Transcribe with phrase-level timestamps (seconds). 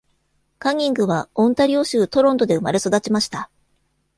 [0.57, 3.51] カニングは、オンタリオ州トロントで生まれ育ちました。